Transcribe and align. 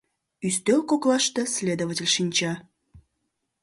Ӱстел 0.47 0.79
коклаште 0.89 1.41
следователь 1.55 2.13
шинча. 2.15 2.53